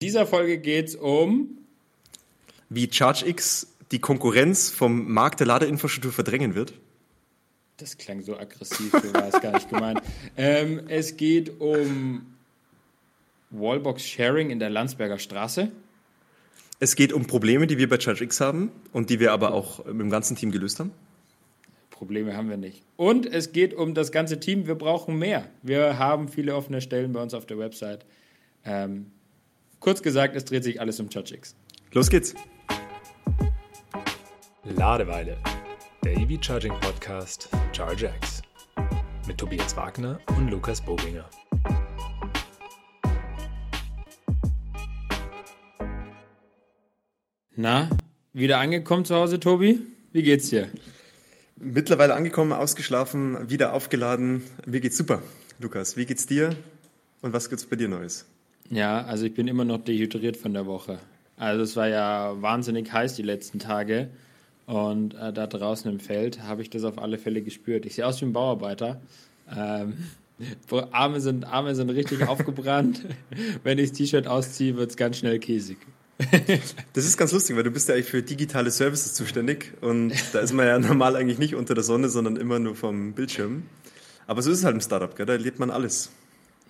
[0.00, 1.58] dieser Folge geht es um.
[2.68, 6.74] Wie ChargeX die Konkurrenz vom Markt der Ladeinfrastruktur verdrängen wird.
[7.78, 10.02] Das klang so aggressiv, so war es gar nicht gemeint.
[10.36, 12.26] Ähm, es geht um
[13.50, 15.70] Wallbox Sharing in der Landsberger Straße.
[16.80, 20.00] Es geht um Probleme, die wir bei ChargeX haben und die wir aber auch mit
[20.00, 20.92] dem ganzen Team gelöst haben.
[21.90, 22.82] Probleme haben wir nicht.
[22.96, 24.68] Und es geht um das ganze Team.
[24.68, 25.48] Wir brauchen mehr.
[25.62, 28.04] Wir haben viele offene Stellen bei uns auf der Website.
[28.64, 29.06] Ähm,
[29.80, 31.54] kurz gesagt, es dreht sich alles um ChargeX.
[31.92, 32.34] Los geht's.
[34.64, 35.38] Ladeweile,
[36.04, 38.42] der EV Charging Podcast ChargeX
[39.26, 41.28] mit Tobias Wagner und Lukas Bobinger.
[47.56, 47.90] Na,
[48.32, 49.80] wieder angekommen zu Hause, Tobi?
[50.12, 50.68] Wie geht's dir?
[51.56, 54.44] Mittlerweile angekommen, ausgeschlafen, wieder aufgeladen.
[54.64, 55.22] Mir geht's super.
[55.58, 56.54] Lukas, wie geht's dir
[57.20, 58.26] und was gibt's bei dir Neues?
[58.70, 60.98] Ja, also ich bin immer noch dehydriert von der Woche.
[61.36, 64.08] Also es war ja wahnsinnig heiß die letzten Tage
[64.66, 67.86] und äh, da draußen im Feld habe ich das auf alle Fälle gespürt.
[67.86, 69.00] Ich sehe aus wie ein Bauarbeiter.
[69.56, 69.94] Ähm,
[70.90, 73.04] Arme, sind, Arme sind richtig aufgebrannt.
[73.62, 75.78] Wenn ich das T-Shirt ausziehe, wird es ganz schnell käsig.
[76.92, 80.40] das ist ganz lustig, weil du bist ja eigentlich für digitale Services zuständig und da
[80.40, 83.62] ist man ja normal eigentlich nicht unter der Sonne, sondern immer nur vom Bildschirm.
[84.26, 85.26] Aber so ist es halt im Startup, gell?
[85.26, 86.10] da erlebt man alles.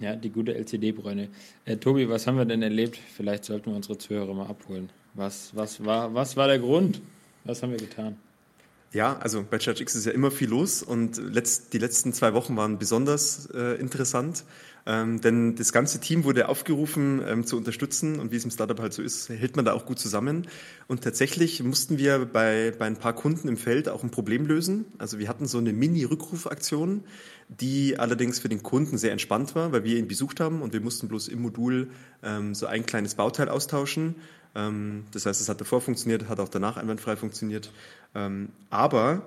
[0.00, 1.28] Ja, die gute LCD-Bräune.
[1.64, 2.98] Äh, Tobi, was haben wir denn erlebt?
[3.16, 4.90] Vielleicht sollten wir unsere Zuhörer mal abholen.
[5.14, 7.00] Was, was, war, was war der Grund?
[7.44, 8.16] Was haben wir getan?
[8.92, 12.56] Ja, also bei ChargeX ist ja immer viel los und letzt, die letzten zwei Wochen
[12.56, 14.44] waren besonders äh, interessant.
[14.86, 18.80] Ähm, denn das ganze Team wurde aufgerufen ähm, zu unterstützen und wie es im Startup
[18.80, 20.46] halt so ist, hält man da auch gut zusammen.
[20.86, 24.86] Und tatsächlich mussten wir bei, bei ein paar Kunden im Feld auch ein Problem lösen.
[24.96, 27.04] Also wir hatten so eine Mini-Rückrufaktion,
[27.48, 30.80] die allerdings für den Kunden sehr entspannt war, weil wir ihn besucht haben und wir
[30.80, 31.90] mussten bloß im Modul
[32.22, 34.16] ähm, so ein kleines Bauteil austauschen.
[34.54, 37.72] Ähm, das heißt, es hat davor funktioniert, hat auch danach einwandfrei funktioniert.
[38.14, 39.22] Ähm, aber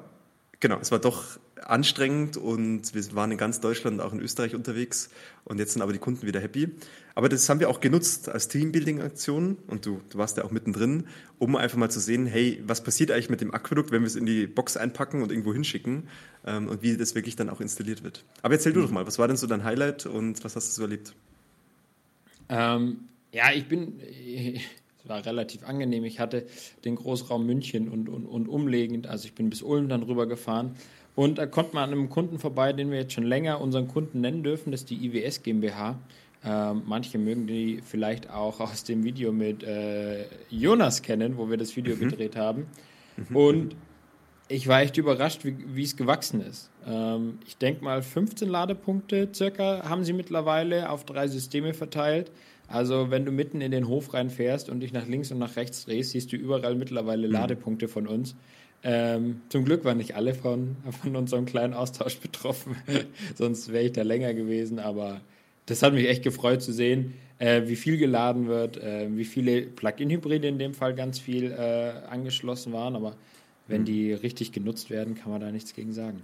[0.62, 1.26] genau, es war doch
[1.64, 5.10] anstrengend und wir waren in ganz Deutschland, auch in Österreich unterwegs
[5.44, 6.70] und jetzt sind aber die Kunden wieder happy.
[7.14, 11.08] Aber das haben wir auch genutzt als Teambuilding-Aktion und du, du warst ja auch mittendrin,
[11.40, 14.16] um einfach mal zu sehen, hey, was passiert eigentlich mit dem Aquädukt, wenn wir es
[14.16, 16.08] in die Box einpacken und irgendwo hinschicken
[16.46, 18.24] ähm, und wie das wirklich dann auch installiert wird.
[18.42, 20.74] Aber erzähl du doch mal, was war denn so dein Highlight und was hast du
[20.74, 21.14] so erlebt?
[22.50, 23.02] Ähm,
[23.32, 24.02] ja, ich bin,
[25.08, 26.04] war relativ angenehm.
[26.06, 26.46] Ich hatte
[26.86, 30.76] den Großraum München und, und, und umlegend, also ich bin bis Ulm dann rüber gefahren
[31.16, 34.22] und da kommt man an einem Kunden vorbei, den wir jetzt schon länger unseren Kunden
[34.22, 34.72] nennen dürfen.
[34.72, 36.00] Das ist die IWS GmbH.
[36.44, 41.58] Ähm, manche mögen die vielleicht auch aus dem Video mit äh, Jonas kennen, wo wir
[41.58, 42.00] das Video mhm.
[42.10, 42.68] gedreht haben.
[43.18, 43.36] Mhm.
[43.36, 43.76] Und
[44.48, 46.72] ich war echt überrascht, wie, wie es gewachsen ist.
[46.88, 52.32] Ähm, ich denke mal, 15 Ladepunkte circa haben sie mittlerweile auf drei Systeme verteilt.
[52.72, 55.86] Also wenn du mitten in den Hof reinfährst und dich nach links und nach rechts
[55.86, 57.34] drehst, siehst du überall mittlerweile mhm.
[57.34, 58.36] Ladepunkte von uns.
[58.84, 62.76] Ähm, zum Glück waren nicht alle von, von unserem kleinen Austausch betroffen,
[63.36, 64.80] sonst wäre ich da länger gewesen.
[64.80, 65.22] Aber
[65.68, 69.62] das hat mich echt gefreut zu sehen, äh, wie viel geladen wird, äh, wie viele
[69.62, 72.96] Plug-in-Hybride in dem Fall ganz viel äh, angeschlossen waren.
[72.96, 73.16] Aber
[73.68, 73.86] wenn mhm.
[73.86, 76.24] die richtig genutzt werden, kann man da nichts gegen sagen.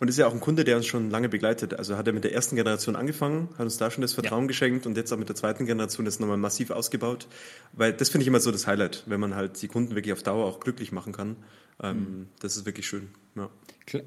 [0.00, 1.74] Und ist ja auch ein Kunde, der uns schon lange begleitet.
[1.74, 4.48] Also hat er mit der ersten Generation angefangen, hat uns da schon das Vertrauen ja.
[4.48, 7.28] geschenkt und jetzt auch mit der zweiten Generation das nochmal massiv ausgebaut.
[7.72, 10.22] Weil das finde ich immer so das Highlight, wenn man halt die Kunden wirklich auf
[10.22, 11.36] Dauer auch glücklich machen kann.
[11.82, 12.28] Ähm, mhm.
[12.40, 13.08] Das ist wirklich schön.
[13.34, 13.50] Ja.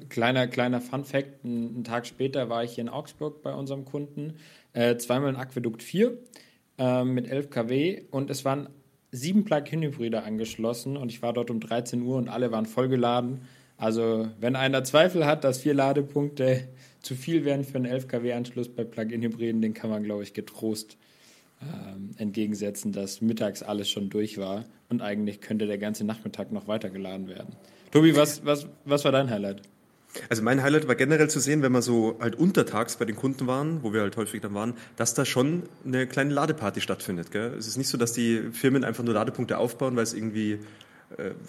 [0.08, 4.34] Kleiner, kleiner Fun Fact: Einen Tag später war ich hier in Augsburg bei unserem Kunden.
[4.72, 6.16] Äh, zweimal in Aquädukt 4
[6.78, 8.68] äh, mit 11 kW und es waren
[9.12, 13.42] sieben Plug-in-Hybride angeschlossen und ich war dort um 13 Uhr und alle waren vollgeladen.
[13.78, 16.68] Also, wenn einer Zweifel hat, dass vier Ladepunkte
[17.02, 20.96] zu viel wären für einen 11 kW-Anschluss bei Plug-in-Hybriden, den kann man, glaube ich, getrost
[21.62, 26.68] ähm, entgegensetzen, dass mittags alles schon durch war und eigentlich könnte der ganze Nachmittag noch
[26.68, 27.54] weitergeladen werden.
[27.92, 29.62] Tobi, was, was, was war dein Highlight?
[30.28, 33.46] Also mein Highlight war generell zu sehen, wenn wir so halt untertags bei den Kunden
[33.46, 37.30] waren, wo wir halt häufig dann waren, dass da schon eine kleine Ladeparty stattfindet.
[37.30, 37.54] Gell?
[37.58, 40.58] Es ist nicht so, dass die Firmen einfach nur Ladepunkte aufbauen, weil es irgendwie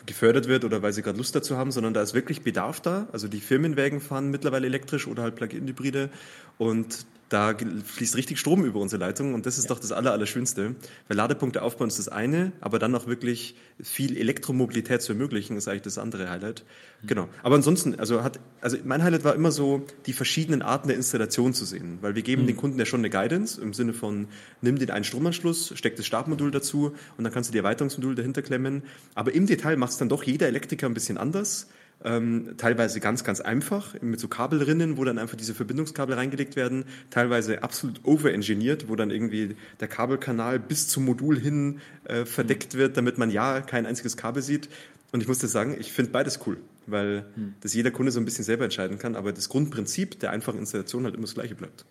[0.06, 3.08] gefördert wird oder weil sie gerade Lust dazu haben, sondern da ist wirklich Bedarf da.
[3.12, 6.10] Also die Firmenwägen fahren mittlerweile elektrisch oder halt Plug-in-Hybride
[6.58, 7.54] und da
[7.86, 9.70] fließt richtig Strom über unsere Leitung und das ist ja.
[9.70, 10.76] doch das Aller, Allerschönste.
[11.08, 15.68] Weil Ladepunkte aufbauen ist das eine, aber dann auch wirklich viel Elektromobilität zu ermöglichen, ist
[15.68, 16.64] eigentlich das andere Highlight.
[17.02, 17.08] Mhm.
[17.08, 17.30] Genau.
[17.44, 21.54] Aber ansonsten, also hat, also mein Highlight war immer so, die verschiedenen Arten der Installation
[21.54, 21.98] zu sehen.
[22.02, 22.48] Weil wir geben mhm.
[22.48, 24.28] den Kunden ja schon eine Guidance im Sinne von,
[24.62, 28.42] nimm den einen Stromanschluss, steck das Startmodul dazu und dann kannst du die Erweiterungsmodul dahinter
[28.42, 28.84] klemmen.
[29.16, 31.68] Aber im Detail macht es dann doch jeder Elektriker ein bisschen anders
[32.04, 36.86] ähm, teilweise ganz, ganz einfach, mit so Kabelrinnen, wo dann einfach diese Verbindungskabel reingelegt werden,
[37.10, 42.98] teilweise absolut overengineert, wo dann irgendwie der Kabelkanal bis zum Modul hin äh, verdeckt wird,
[42.98, 44.70] damit man ja kein einziges Kabel sieht.
[45.12, 47.56] Und ich muss dir sagen, ich finde beides cool, weil hm.
[47.62, 51.06] das jeder Kunde so ein bisschen selber entscheiden kann, aber das Grundprinzip der einfachen Installation
[51.06, 51.86] halt immer das gleiche bleibt.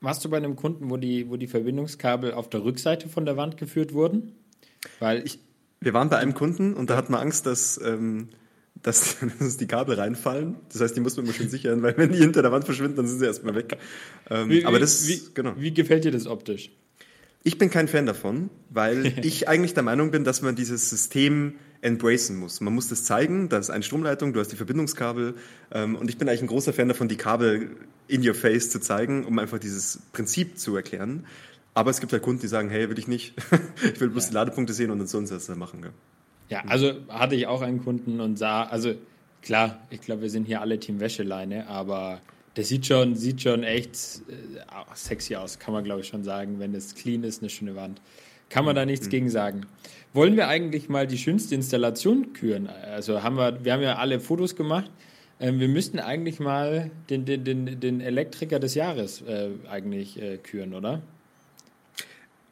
[0.00, 3.36] Warst du bei einem Kunden, wo die, wo die Verbindungskabel auf der Rückseite von der
[3.36, 4.32] Wand geführt wurden?
[4.98, 5.40] Weil ich,
[5.80, 8.30] wir waren bei einem Kunden und da hat man Angst, dass ähm,
[8.82, 10.56] dass, dass die Kabel reinfallen.
[10.72, 12.96] Das heißt, die muss man immer schön sichern, weil wenn die hinter der Wand verschwinden,
[12.96, 13.78] dann sind sie erstmal weg.
[14.28, 15.54] Ähm, wie, aber das, wie, genau.
[15.56, 16.70] wie gefällt dir das optisch?
[17.42, 21.54] Ich bin kein Fan davon, weil ich eigentlich der Meinung bin, dass man dieses System
[21.82, 22.60] embracen muss.
[22.60, 25.34] Man muss das zeigen, da ist eine Stromleitung, du hast die Verbindungskabel
[25.72, 27.70] ähm, und ich bin eigentlich ein großer Fan davon, die Kabel
[28.06, 31.24] in your face zu zeigen, um einfach dieses Prinzip zu erklären.
[31.72, 33.34] Aber es gibt halt Kunden, die sagen, hey, will ich nicht.
[33.94, 34.30] ich will bloß ja.
[34.30, 35.82] die Ladepunkte sehen und dann das dann machen.
[35.82, 35.92] Gell?
[36.50, 38.94] Ja, also hatte ich auch einen Kunden und sah, also
[39.40, 42.20] klar, ich glaube, wir sind hier alle Team Wäscheleine, aber
[42.56, 43.94] der sieht schon, sieht schon echt
[44.28, 47.76] äh, sexy aus, kann man glaube ich schon sagen, wenn es clean ist, eine schöne
[47.76, 48.02] Wand.
[48.48, 49.10] Kann man da nichts mhm.
[49.10, 49.66] gegen sagen.
[50.12, 52.66] Wollen wir eigentlich mal die schönste Installation küren?
[52.66, 54.90] Also haben wir, wir haben ja alle Fotos gemacht.
[55.38, 60.38] Ähm, wir müssten eigentlich mal den, den, den, den Elektriker des Jahres äh, eigentlich äh,
[60.38, 61.00] küren, oder?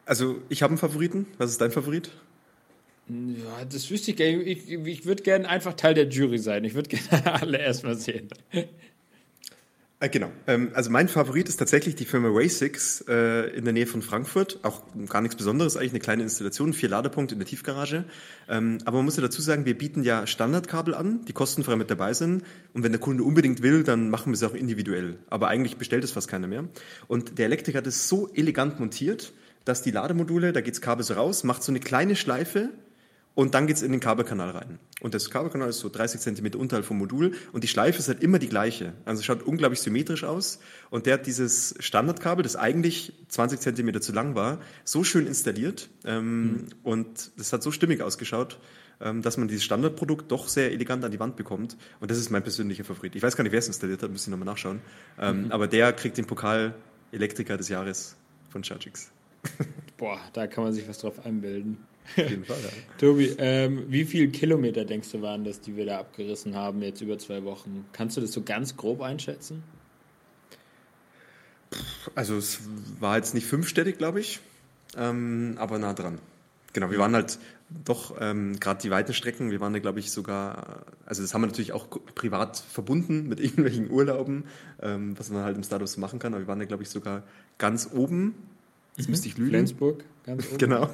[0.05, 1.27] Also ich habe einen Favoriten.
[1.37, 2.11] Was ist dein Favorit?
[3.09, 4.43] Ja, das wüsste ich gerne.
[4.43, 6.63] Ich, ich würde gerne einfach Teil der Jury sein.
[6.63, 8.29] Ich würde gerne alle erstmal sehen.
[10.01, 10.31] Äh, genau.
[10.45, 14.59] Ähm, also mein Favorit ist tatsächlich die Firma Waysix äh, in der Nähe von Frankfurt.
[14.63, 18.05] Auch gar nichts Besonderes, eigentlich eine kleine Installation, vier Ladepunkte in der Tiefgarage.
[18.47, 21.89] Ähm, aber man muss ja dazu sagen, wir bieten ja Standardkabel an, die kostenfrei mit
[21.89, 22.43] dabei sind.
[22.73, 25.17] Und wenn der Kunde unbedingt will, dann machen wir es auch individuell.
[25.31, 26.65] Aber eigentlich bestellt es fast keiner mehr.
[27.07, 29.33] Und der Elektriker hat es so elegant montiert,
[29.65, 32.69] dass die Lademodule, da geht's Kabel so raus, macht so eine kleine Schleife
[33.35, 34.79] und dann geht's in den Kabelkanal rein.
[35.01, 38.21] Und das Kabelkanal ist so 30 Zentimeter unterhalb vom Modul und die Schleife ist halt
[38.21, 38.93] immer die gleiche.
[39.05, 40.59] Also es schaut unglaublich symmetrisch aus.
[40.89, 45.89] Und der hat dieses Standardkabel, das eigentlich 20 Zentimeter zu lang war, so schön installiert.
[46.03, 46.67] Ähm, mhm.
[46.83, 48.59] Und das hat so stimmig ausgeschaut,
[48.99, 51.77] ähm, dass man dieses Standardprodukt doch sehr elegant an die Wand bekommt.
[52.01, 53.15] Und das ist mein persönlicher Favorit.
[53.15, 54.81] Ich weiß gar nicht, wer es installiert hat, müssen wir nochmal nachschauen.
[55.17, 55.51] Ähm, mhm.
[55.53, 56.75] Aber der kriegt den Pokal
[57.13, 58.17] Elektriker des Jahres
[58.49, 59.11] von Chargix.
[59.97, 61.77] Boah, da kann man sich was drauf einbilden.
[62.17, 62.69] Auf jeden Fall, ja.
[62.97, 67.01] Tobi, ähm, wie viele Kilometer denkst du waren das, die wir da abgerissen haben, jetzt
[67.01, 67.85] über zwei Wochen?
[67.93, 69.63] Kannst du das so ganz grob einschätzen?
[72.15, 72.59] Also es
[72.99, 74.39] war jetzt nicht fünfstellig, glaube ich,
[74.97, 76.19] ähm, aber nah dran.
[76.73, 80.11] Genau, wir waren halt doch ähm, gerade die weiten Strecken, wir waren da, glaube ich,
[80.11, 84.45] sogar, also das haben wir natürlich auch privat verbunden mit irgendwelchen Urlauben,
[84.81, 87.23] ähm, was man halt im Status machen kann, aber wir waren da, glaube ich, sogar
[87.57, 88.33] ganz oben
[88.99, 89.11] Jetzt mhm.
[89.11, 89.51] müsste ich lügen.
[89.51, 90.57] Flensburg, ganz oben.
[90.57, 90.93] Genau.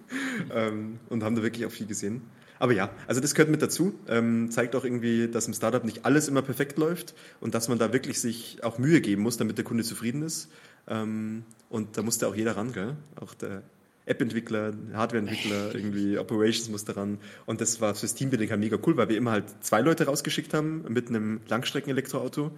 [0.54, 2.22] ähm, und haben da wirklich auch viel gesehen.
[2.58, 3.92] Aber ja, also das gehört mit dazu.
[4.08, 7.78] Ähm, zeigt auch irgendwie, dass im Startup nicht alles immer perfekt läuft und dass man
[7.78, 10.48] da wirklich sich auch Mühe geben muss, damit der Kunde zufrieden ist.
[10.88, 12.96] Ähm, und da muss da auch jeder ran, gell?
[13.16, 13.62] Auch der
[14.06, 17.18] App-Entwickler, Hardware-Entwickler, irgendwie Operations muss daran.
[17.44, 20.54] Und das war fürs Teambuilding halt mega cool, weil wir immer halt zwei Leute rausgeschickt
[20.54, 22.50] haben mit einem Langstrecken-Elektroauto,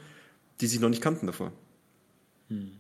[0.61, 1.51] die sich noch nicht kannten davor.
[2.49, 2.71] Hm.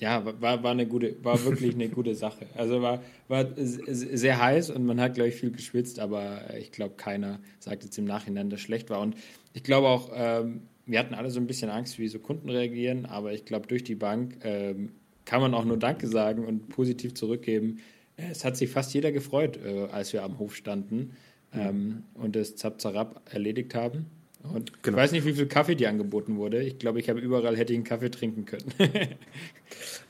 [0.00, 2.46] Ja, war, war, eine gute, war wirklich eine gute Sache.
[2.56, 6.94] Also war, war sehr heiß und man hat, glaube ich, viel geschwitzt, aber ich glaube,
[6.96, 9.00] keiner sagt jetzt im Nachhinein, dass schlecht war.
[9.00, 9.14] Und
[9.52, 13.04] ich glaube auch, ähm, wir hatten alle so ein bisschen Angst, wie so Kunden reagieren,
[13.04, 14.92] aber ich glaube, durch die Bank ähm,
[15.26, 17.80] kann man auch nur Danke sagen und positiv zurückgeben.
[18.16, 21.14] Es hat sich fast jeder gefreut, äh, als wir am Hof standen
[21.52, 24.06] ähm, und das Zap-Zarab erledigt haben.
[24.42, 24.96] Und genau.
[24.96, 26.62] Ich weiß nicht, wie viel Kaffee dir angeboten wurde.
[26.62, 28.72] Ich glaube, ich habe überall hätte ich einen Kaffee trinken können.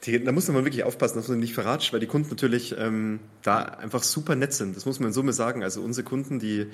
[0.04, 3.20] die, da muss man wirklich aufpassen, dass man nicht verratscht, weil die Kunden natürlich ähm,
[3.42, 4.76] da einfach super nett sind.
[4.76, 5.62] Das muss man in Summe sagen.
[5.62, 6.66] Also unsere Kunden, die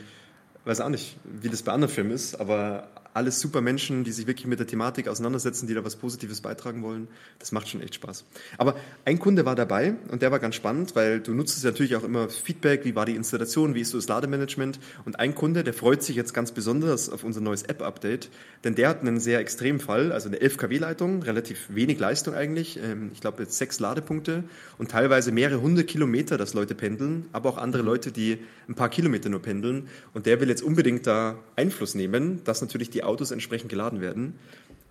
[0.65, 4.27] weiß auch nicht, wie das bei anderen Firmen ist, aber alles super Menschen, die sich
[4.27, 7.09] wirklich mit der Thematik auseinandersetzen, die da was Positives beitragen wollen.
[7.39, 8.25] Das macht schon echt Spaß.
[8.59, 12.05] Aber ein Kunde war dabei und der war ganz spannend, weil du nutzt natürlich auch
[12.05, 14.79] immer Feedback, wie war die Installation, wie ist so das Lademanagement.
[15.07, 18.29] Und ein Kunde, der freut sich jetzt ganz besonders auf unser neues App-Update,
[18.65, 22.79] denn der hat einen sehr extremen Fall, also eine 11 kW-Leitung, relativ wenig Leistung eigentlich.
[22.83, 24.45] Ähm, ich glaube jetzt sechs Ladepunkte
[24.77, 28.91] und teilweise mehrere hundert Kilometer, dass Leute pendeln, aber auch andere Leute, die ein paar
[28.91, 29.89] Kilometer nur pendeln.
[30.13, 34.35] Und der will jetzt unbedingt da Einfluss nehmen, dass natürlich die Autos entsprechend geladen werden.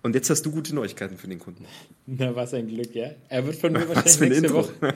[0.02, 1.64] Und jetzt hast du gute Neuigkeiten für den Kunden.
[2.06, 3.10] Na, was ein Glück, ja.
[3.28, 4.72] Er wird von mir wahrscheinlich nächste Woche,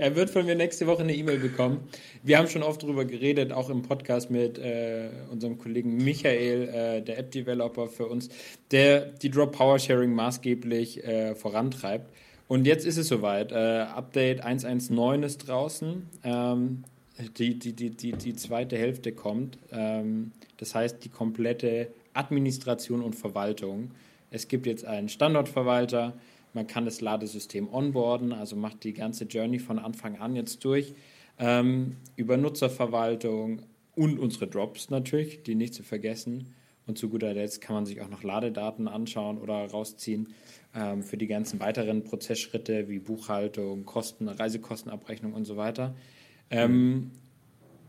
[0.00, 1.88] er wird von mir nächste Woche eine E-Mail bekommen.
[2.24, 7.02] Wir haben schon oft darüber geredet, auch im Podcast mit äh, unserem Kollegen Michael, äh,
[7.02, 8.28] der App-Developer für uns,
[8.72, 12.12] der die Drop Power Sharing maßgeblich äh, vorantreibt.
[12.48, 13.52] Und jetzt ist es soweit.
[13.52, 16.08] Äh, Update 1.1.9 ist draußen.
[16.24, 16.82] Ähm,
[17.38, 19.58] die, die, die, die, die zweite Hälfte kommt.
[19.70, 23.90] Ähm, das heißt, die komplette Administration und Verwaltung.
[24.30, 26.14] Es gibt jetzt einen Standortverwalter,
[26.52, 30.94] man kann das Ladesystem onboarden, also macht die ganze Journey von Anfang an jetzt durch.
[31.38, 33.62] Ähm, über Nutzerverwaltung
[33.94, 36.54] und unsere Drops natürlich, die nicht zu vergessen.
[36.86, 40.34] Und zu guter Letzt kann man sich auch noch Ladedaten anschauen oder rausziehen
[40.74, 45.94] ähm, für die ganzen weiteren Prozessschritte wie Buchhaltung, Kosten, Reisekostenabrechnung und so weiter.
[46.50, 47.12] Ähm,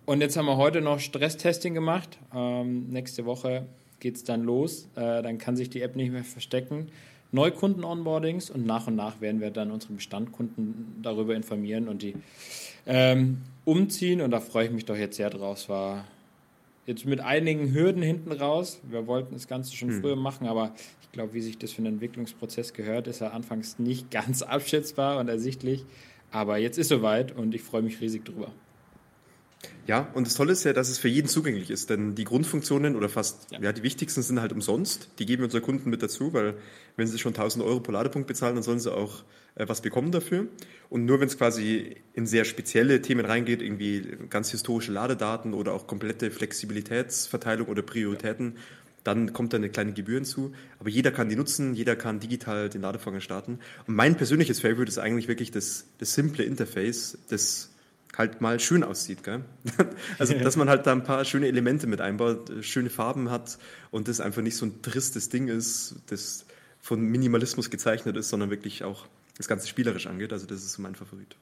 [0.05, 2.19] und jetzt haben wir heute noch Stresstesting gemacht.
[2.33, 3.65] Ähm, nächste Woche
[4.01, 4.89] geht es dann los.
[4.95, 6.87] Äh, dann kann sich die App nicht mehr verstecken.
[7.31, 12.15] Neukunden-Onboardings und nach und nach werden wir dann unsere Bestandkunden darüber informieren und die
[12.85, 14.19] ähm, umziehen.
[14.19, 15.59] Und da freue ich mich doch jetzt sehr drauf.
[15.59, 16.05] Es war
[16.85, 18.81] jetzt mit einigen Hürden hinten raus.
[18.89, 20.01] Wir wollten das Ganze schon hm.
[20.01, 23.79] früher machen, aber ich glaube, wie sich das für einen Entwicklungsprozess gehört, ist er anfangs
[23.79, 25.85] nicht ganz abschätzbar und ersichtlich.
[26.31, 28.51] Aber jetzt ist soweit und ich freue mich riesig drüber.
[29.87, 32.95] Ja, und das Tolle ist ja, dass es für jeden zugänglich ist, denn die Grundfunktionen
[32.95, 35.09] oder fast, ja, ja die wichtigsten sind halt umsonst.
[35.19, 36.55] Die geben unsere Kunden mit dazu, weil
[36.95, 39.23] wenn sie schon 1000 Euro pro Ladepunkt bezahlen, dann sollen sie auch
[39.55, 40.47] äh, was bekommen dafür.
[40.89, 45.73] Und nur wenn es quasi in sehr spezielle Themen reingeht, irgendwie ganz historische Ladedaten oder
[45.73, 48.61] auch komplette Flexibilitätsverteilung oder Prioritäten, ja.
[49.03, 50.53] dann kommt da eine kleine Gebühr hinzu.
[50.79, 53.59] Aber jeder kann die nutzen, jeder kann digital den Ladevorgang starten.
[53.87, 57.70] Und mein persönliches Favorite ist eigentlich wirklich das, das simple Interface, das
[58.17, 59.23] halt mal schön aussieht.
[59.23, 59.43] Gell?
[60.19, 63.57] Also, dass man halt da ein paar schöne Elemente mit einbaut, schöne Farben hat
[63.89, 66.45] und das einfach nicht so ein tristes Ding ist, das
[66.79, 70.33] von Minimalismus gezeichnet ist, sondern wirklich auch das Ganze spielerisch angeht.
[70.33, 71.35] Also, das ist mein Favorit.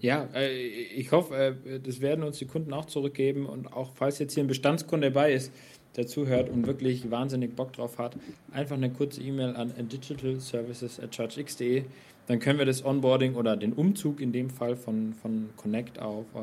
[0.00, 4.18] Ja, äh, ich hoffe, äh, das werden uns die Kunden auch zurückgeben und auch falls
[4.18, 5.52] jetzt hier ein Bestandskunde dabei ist,
[5.96, 8.16] der zuhört und wirklich wahnsinnig Bock drauf hat,
[8.52, 11.84] einfach eine kurze E-Mail an digitalservices@chargex.de
[12.30, 16.26] dann können wir das Onboarding oder den Umzug in dem Fall von, von Connect auf
[16.36, 16.38] äh,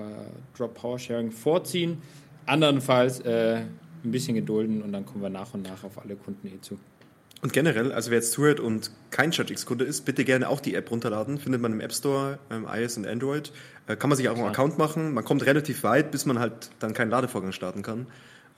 [0.57, 1.99] Drop Power Sharing vorziehen.
[2.45, 3.61] Andernfalls äh,
[4.03, 6.77] ein bisschen gedulden und dann kommen wir nach und nach auf alle Kunden eh zu.
[7.41, 10.91] Und generell, also wer jetzt zuhört und kein ChargeX-Kunde ist, bitte gerne auch die App
[10.91, 11.37] runterladen.
[11.37, 13.53] Findet man im App Store, ähm, iOS und Android.
[13.87, 15.13] Äh, kann man sich auch einen Account machen.
[15.13, 18.07] Man kommt relativ weit, bis man halt dann keinen Ladevorgang starten kann.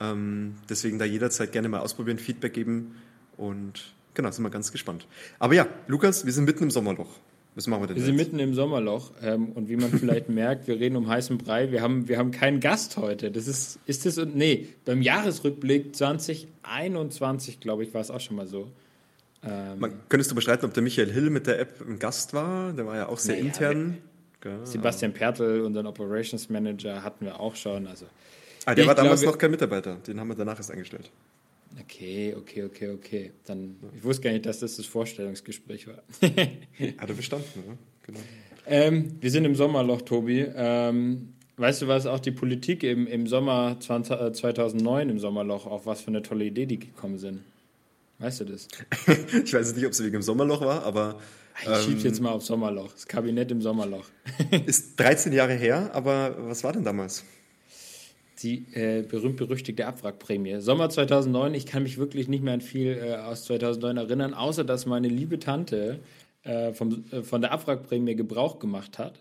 [0.00, 2.96] Ähm, deswegen da jederzeit gerne mal ausprobieren, Feedback geben
[3.36, 5.06] und Genau, sind wir ganz gespannt.
[5.38, 7.08] Aber ja, Lukas, wir sind mitten im Sommerloch.
[7.54, 8.06] Was machen wir denn Wir jetzt?
[8.06, 11.72] sind mitten im Sommerloch ähm, und wie man vielleicht merkt, wir reden um heißen Brei.
[11.72, 13.30] Wir haben, wir haben keinen Gast heute.
[13.30, 18.46] Das ist, ist das, nee, beim Jahresrückblick 2021, glaube ich, war es auch schon mal
[18.46, 18.70] so.
[19.42, 22.72] Ähm, man, könntest du bestreiten, ob der Michael Hill mit der App ein Gast war?
[22.72, 23.98] Der war ja auch sehr naja, intern.
[24.64, 27.86] Sebastian Pertl, unseren Operations Manager, hatten wir auch schon.
[27.86, 28.06] Also,
[28.66, 29.96] ah, der war damals glaube, noch kein Mitarbeiter.
[30.06, 31.10] Den haben wir danach erst eingestellt.
[31.78, 33.32] Okay, okay, okay, okay.
[33.44, 36.02] Dann, ich wusste gar nicht, dass das das Vorstellungsgespräch war.
[36.98, 37.78] Hat er bestanden, oder?
[38.06, 38.20] Genau.
[38.66, 40.46] Ähm, wir sind im Sommerloch, Tobi.
[40.54, 45.66] Ähm, weißt du, was auch die Politik im, im Sommer 20, äh, 2009 im Sommerloch,
[45.66, 47.40] auf was für eine tolle Idee die gekommen sind?
[48.18, 48.68] Weißt du das?
[49.44, 51.18] ich weiß nicht, ob es wegen dem Sommerloch war, aber.
[51.62, 52.92] Ich ähm, schieb's jetzt mal auf Sommerloch.
[52.92, 54.06] Das Kabinett im Sommerloch.
[54.66, 57.24] ist 13 Jahre her, aber was war denn damals?
[58.42, 60.60] Die äh, berühmt-berüchtigte Abwrackprämie.
[60.60, 64.64] Sommer 2009, ich kann mich wirklich nicht mehr an viel äh, aus 2009 erinnern, außer
[64.64, 66.00] dass meine liebe Tante
[66.42, 69.20] äh, vom, äh, von der Abwrackprämie Gebrauch gemacht hat.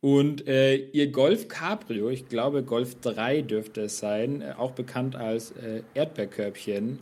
[0.00, 5.16] Und äh, ihr Golf Cabrio, ich glaube Golf 3 dürfte es sein, äh, auch bekannt
[5.16, 5.52] als
[5.94, 7.00] Erdbeerkörbchen,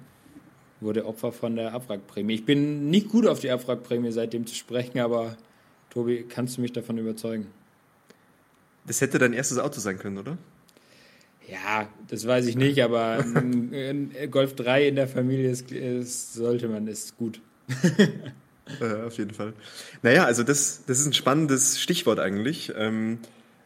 [0.80, 2.34] wurde Opfer von der Abwrackprämie.
[2.34, 5.36] Ich bin nicht gut auf die Abwrackprämie seitdem zu sprechen, aber
[5.90, 7.48] Tobi, kannst du mich davon überzeugen?
[8.86, 10.38] Das hätte dein erstes Auto sein können, oder?
[11.50, 16.68] Ja, das weiß ich nicht, aber ein, Golf 3 in der Familie ist, ist, sollte
[16.68, 17.40] man, ist gut.
[18.80, 19.54] ja, auf jeden Fall.
[20.02, 22.72] Naja, also das, das ist ein spannendes Stichwort eigentlich.
[22.76, 23.18] Ähm,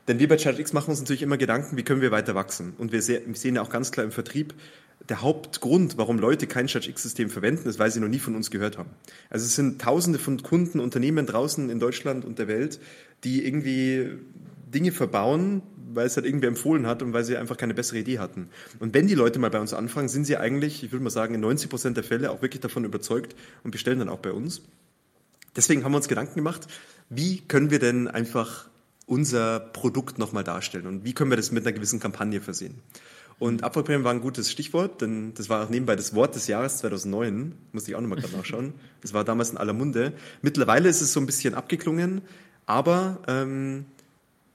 [0.07, 2.75] denn wir bei ChargeX machen uns natürlich immer Gedanken, wie können wir weiter wachsen.
[2.79, 4.55] Und wir, sehen ja auch ganz klar im Vertrieb,
[5.09, 8.79] der Hauptgrund, warum Leute kein ChargeX-System verwenden, ist, weil sie noch nie von uns gehört
[8.79, 8.91] haben.
[9.31, 12.79] Also es sind tausende von Kunden, Unternehmen draußen in Deutschland und der Welt,
[13.25, 14.11] die irgendwie
[14.73, 15.63] Dinge verbauen,
[15.95, 18.49] weil es halt irgendwie empfohlen hat und weil sie einfach keine bessere Idee hatten.
[18.81, 21.35] Und wenn die Leute mal bei uns anfangen, sind sie eigentlich, ich würde mal sagen,
[21.35, 24.63] in 90 Prozent der Fälle auch wirklich davon überzeugt und bestellen dann auch bei uns.
[25.55, 26.67] Deswegen haben wir uns Gedanken gemacht,
[27.11, 28.69] wie können wir denn einfach
[29.07, 32.81] unser Produkt nochmal darstellen und wie können wir das mit einer gewissen Kampagne versehen.
[33.39, 36.79] Und Abfallprämien war ein gutes Stichwort, denn das war auch nebenbei das Wort des Jahres
[36.79, 38.73] 2009, musste ich auch nochmal gerade nachschauen.
[39.01, 40.13] Das war damals in aller Munde.
[40.43, 42.23] Mittlerweile ist es so ein bisschen abgeklungen,
[42.67, 43.87] aber ähm,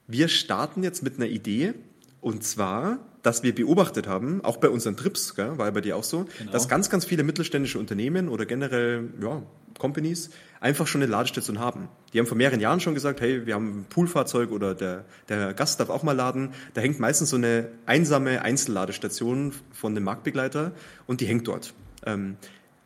[0.07, 1.73] wir starten jetzt mit einer Idee
[2.21, 5.95] und zwar, dass wir beobachtet haben, auch bei unseren Trips, gell, war ja bei dir
[5.97, 6.51] auch so, genau.
[6.51, 9.43] dass ganz, ganz viele mittelständische Unternehmen oder generell ja,
[9.77, 11.89] Companies einfach schon eine Ladestation haben.
[12.13, 15.53] Die haben vor mehreren Jahren schon gesagt, hey, wir haben ein Poolfahrzeug oder der, der
[15.53, 16.49] Gast darf auch mal laden.
[16.73, 20.71] Da hängt meistens so eine einsame Einzelladestation von dem Marktbegleiter
[21.05, 21.73] und die hängt dort.
[22.05, 22.37] Ähm,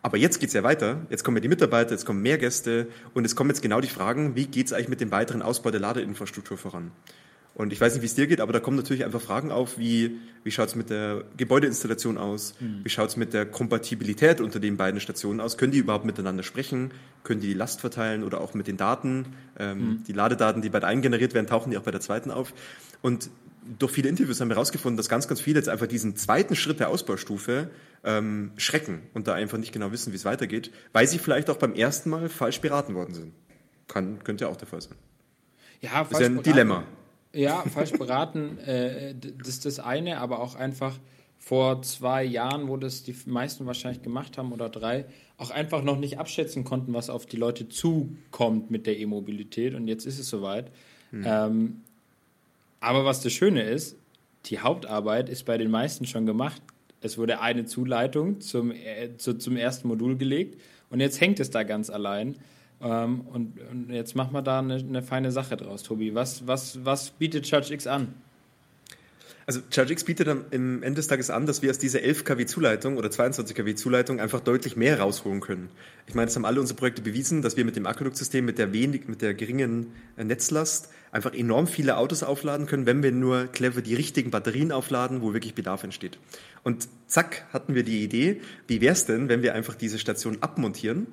[0.02, 1.06] aber jetzt geht's ja weiter.
[1.10, 3.88] Jetzt kommen ja die Mitarbeiter, jetzt kommen mehr Gäste und es kommen jetzt genau die
[3.88, 6.92] Fragen, wie geht's eigentlich mit dem weiteren Ausbau der Ladeinfrastruktur voran?
[7.54, 9.78] Und ich weiß nicht, wie es dir geht, aber da kommen natürlich einfach Fragen auf,
[9.78, 12.56] wie, wie schaut's mit der Gebäudeinstallation aus?
[12.60, 12.80] Mhm.
[12.84, 15.58] Wie schaut's mit der Kompatibilität unter den beiden Stationen aus?
[15.58, 16.92] Können die überhaupt miteinander sprechen?
[17.24, 19.26] Können die die Last verteilen oder auch mit den Daten?
[19.60, 20.04] Ähm, mhm.
[20.08, 22.54] Die Ladedaten, die bei der einen generiert werden, tauchen die auch bei der zweiten auf.
[23.02, 23.30] Und
[23.78, 26.80] durch viele Interviews haben wir herausgefunden, dass ganz, ganz viele jetzt einfach diesen zweiten Schritt
[26.80, 27.70] der Ausbaustufe
[28.04, 31.58] ähm, schrecken und da einfach nicht genau wissen, wie es weitergeht, weil sie vielleicht auch
[31.58, 33.34] beim ersten Mal falsch beraten worden sind.
[33.88, 34.96] Kann, könnte ja auch der Fall sein.
[35.82, 36.50] Ja, das ist ja ein beraten.
[36.50, 36.84] Dilemma.
[37.34, 40.98] Ja, falsch beraten, äh, das ist das eine, aber auch einfach
[41.38, 45.06] vor zwei Jahren, wo das die meisten wahrscheinlich gemacht haben oder drei,
[45.38, 49.74] auch einfach noch nicht abschätzen konnten, was auf die Leute zukommt mit der E-Mobilität.
[49.74, 50.72] Und jetzt ist es soweit.
[51.10, 51.24] Hm.
[51.26, 51.82] Ähm,
[52.80, 53.96] aber was das Schöne ist,
[54.46, 56.62] die Hauptarbeit ist bei den meisten schon gemacht.
[57.02, 61.50] Es wurde eine Zuleitung zum, äh, zu, zum ersten Modul gelegt und jetzt hängt es
[61.50, 62.36] da ganz allein.
[62.82, 66.16] Ähm, und, und, jetzt machen wir da eine, eine, feine Sache draus, Tobi.
[66.16, 68.14] Was, was, was bietet ChargeX an?
[69.48, 72.98] Also ChargeX bietet am Ende des Tages an, dass wir aus dieser 11 kW Zuleitung
[72.98, 75.70] oder 22 kW Zuleitung einfach deutlich mehr rausholen können.
[76.08, 79.22] Ich meine, das haben alle unsere Projekte bewiesen, dass wir mit dem Aquäduktsystem, mit mit
[79.22, 83.96] der geringen äh, Netzlast einfach enorm viele Autos aufladen können, wenn wir nur clever die
[83.96, 86.18] richtigen Batterien aufladen, wo wirklich Bedarf entsteht.
[86.64, 90.38] Und zack, hatten wir die Idee, wie wäre es denn, wenn wir einfach diese Station
[90.42, 91.08] abmontieren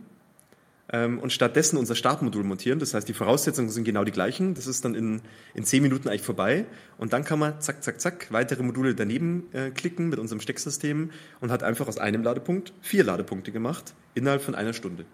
[0.91, 2.79] ähm, und stattdessen unser Startmodul montieren.
[2.79, 4.55] Das heißt, die Voraussetzungen sind genau die gleichen.
[4.55, 5.21] Das ist dann in,
[5.55, 6.67] in zehn Minuten eigentlich vorbei.
[6.97, 11.11] Und dann kann man zack, zack, zack weitere Module daneben äh, klicken mit unserem Stecksystem
[11.41, 15.05] und hat einfach aus einem Ladepunkt vier Ladepunkte gemacht innerhalb von einer Stunde.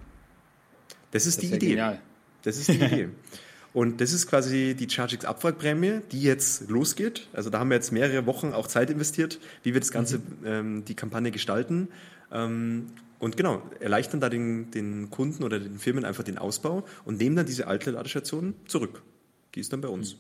[1.11, 1.69] Das ist das die ist Idee.
[1.71, 2.01] Genial.
[2.43, 3.09] Das ist die Idee.
[3.75, 7.27] Und das ist quasi die ChargeX Abwrackprämie, die jetzt losgeht.
[7.33, 10.25] Also da haben wir jetzt mehrere Wochen auch Zeit investiert, wie wir das Ganze, mhm.
[10.47, 11.89] ähm, die Kampagne gestalten.
[12.33, 12.87] Ähm,
[13.19, 17.35] und genau, erleichtern da den, den Kunden oder den Firmen einfach den Ausbau und nehmen
[17.35, 19.03] dann diese alte Ladestation zurück.
[19.57, 20.17] Die ist dann bei uns.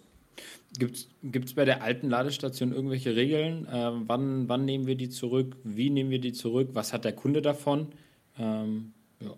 [0.76, 3.66] Gibt es bei der alten Ladestation irgendwelche Regeln?
[3.68, 5.54] Äh, wann, wann nehmen wir die zurück?
[5.62, 6.70] Wie nehmen wir die zurück?
[6.72, 7.92] Was hat der Kunde davon?
[8.36, 9.32] Ähm, ja.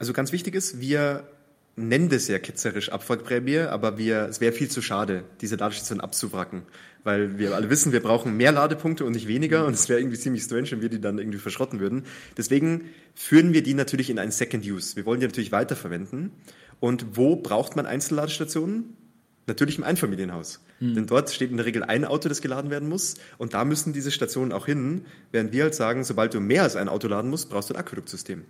[0.00, 1.28] Also ganz wichtig ist, wir
[1.76, 6.62] nennen das ja ketzerisch Abwrackprämie, aber wir, es wäre viel zu schade, diese Ladestation abzuwracken
[7.06, 10.18] weil wir alle wissen, wir brauchen mehr Ladepunkte und nicht weniger und es wäre irgendwie
[10.18, 12.02] ziemlich strange, wenn wir die dann irgendwie verschrotten würden.
[12.36, 14.96] Deswegen führen wir die natürlich in einen Second Use.
[14.96, 16.32] Wir wollen die natürlich weiterverwenden.
[16.80, 18.96] Und wo braucht man Einzelladestationen?
[19.46, 20.64] Natürlich im Einfamilienhaus.
[20.80, 20.94] Mhm.
[20.96, 23.14] Denn dort steht in der Regel ein Auto, das geladen werden muss.
[23.38, 26.74] Und da müssen diese Stationen auch hin, während wir halt sagen, sobald du mehr als
[26.74, 28.42] ein Auto laden musst, brauchst du ein Aquäduktsystem.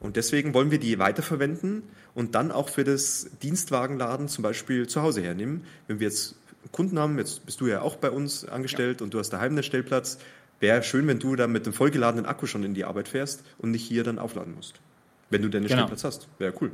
[0.00, 1.82] Und deswegen wollen wir die weiterverwenden
[2.14, 5.62] und dann auch für das Dienstwagenladen zum Beispiel zu Hause hernehmen.
[5.86, 6.36] Wenn wir jetzt
[6.72, 9.04] Kunden haben, jetzt bist du ja auch bei uns angestellt ja.
[9.04, 10.18] und du hast daheim einen Stellplatz,
[10.58, 13.70] wäre schön, wenn du dann mit einem vollgeladenen Akku schon in die Arbeit fährst und
[13.70, 14.80] nicht hier dann aufladen musst.
[15.28, 15.76] Wenn du deinen genau.
[15.76, 16.28] Stellplatz hast.
[16.38, 16.72] Wäre cool.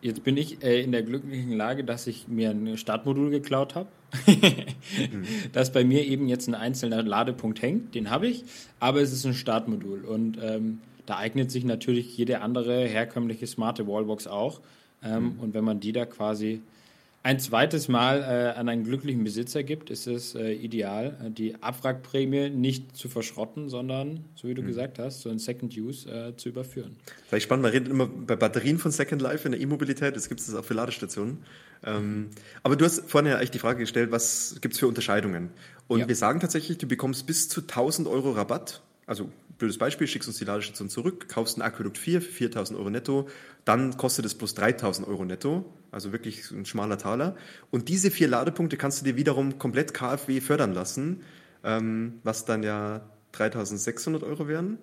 [0.00, 3.88] Jetzt bin ich äh, in der glücklichen Lage, dass ich mir ein Startmodul geklaut habe,
[4.26, 5.24] mhm.
[5.52, 8.44] dass bei mir eben jetzt ein einzelner Ladepunkt hängt, den habe ich,
[8.80, 13.86] aber es ist ein Startmodul und ähm, da eignet sich natürlich jede andere herkömmliche smarte
[13.86, 14.60] Wallbox auch.
[15.02, 15.40] Ähm, mhm.
[15.40, 16.62] Und wenn man die da quasi
[17.24, 21.54] ein zweites Mal äh, an einen glücklichen Besitzer gibt, ist es äh, ideal, äh, die
[21.62, 24.66] Abwrackprämie nicht zu verschrotten, sondern, so wie du mhm.
[24.66, 26.96] gesagt hast, so ein Second Use äh, zu überführen.
[27.26, 30.42] Vielleicht spannend, man redet immer bei Batterien von Second Life in der E-Mobilität, das gibt
[30.42, 31.38] es auch für Ladestationen.
[31.82, 32.28] Ähm,
[32.62, 35.48] aber du hast vorhin ja eigentlich die Frage gestellt, was gibt es für Unterscheidungen?
[35.88, 36.08] Und ja.
[36.08, 40.38] wir sagen tatsächlich, du bekommst bis zu 1000 Euro Rabatt, also blödes Beispiel, schickst uns
[40.38, 43.28] die Ladestation zurück, kaufst ein Aquädukt 4 für 4000 Euro netto,
[43.64, 47.36] dann kostet es plus 3000 Euro netto, also wirklich ein schmaler Taler.
[47.70, 51.22] Und diese vier Ladepunkte kannst du dir wiederum komplett KfW fördern lassen,
[51.62, 54.78] ähm, was dann ja 3600 Euro wären.